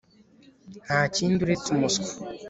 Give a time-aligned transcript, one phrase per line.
[0.85, 2.07] Nta kindi uretse umuswa